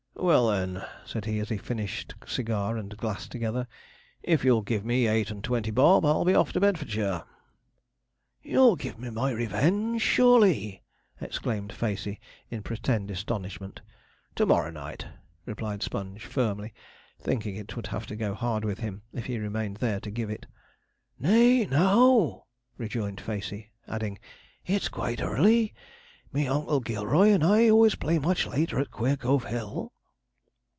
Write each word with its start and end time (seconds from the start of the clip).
'Well, 0.13 0.49
then,' 0.49 0.83
said 1.03 1.25
he, 1.25 1.39
as 1.39 1.49
he 1.49 1.57
finished 1.57 2.13
cigar 2.27 2.77
and 2.77 2.95
glass 2.95 3.27
together, 3.27 3.67
'if 4.21 4.45
you'll 4.45 4.61
give 4.61 4.85
me 4.85 5.07
eight 5.07 5.31
and 5.31 5.43
twenty 5.43 5.71
bob, 5.71 6.05
I'll 6.05 6.25
be 6.25 6.35
off 6.35 6.53
to 6.53 6.59
Bedfordshire.' 6.59 7.23
'You'll 8.43 8.75
give 8.75 8.99
me 8.99 9.09
my 9.09 9.31
revenge 9.31 10.03
surely!' 10.03 10.83
exclaimed 11.19 11.73
Facey, 11.73 12.19
in 12.51 12.61
pretended 12.61 13.15
astonishment. 13.17 13.81
'To 14.35 14.45
morrow 14.45 14.69
night,' 14.69 15.07
replied 15.47 15.81
Sponge 15.81 16.23
firmly, 16.23 16.71
thinking 17.19 17.55
it 17.55 17.75
would 17.75 17.87
have 17.87 18.05
to 18.05 18.15
go 18.15 18.35
hard 18.35 18.63
with 18.63 18.77
him 18.77 19.01
if 19.13 19.25
he 19.25 19.39
remained 19.39 19.77
there 19.77 19.99
to 20.01 20.11
give 20.11 20.29
it. 20.29 20.45
'Nay, 21.17 21.65
now!' 21.65 22.45
rejoined 22.77 23.19
Facey, 23.19 23.71
adding, 23.87 24.19
'it's 24.67 24.87
quite 24.87 25.19
early. 25.19 25.73
Me 26.31 26.47
Oncle 26.47 26.79
Gilroy 26.79 27.29
and 27.31 27.43
I 27.43 27.71
always 27.71 27.95
play 27.95 28.19
much 28.19 28.45
later 28.45 28.77
at 28.79 28.91
Queercove 28.91 29.45
Hill.' 29.45 29.91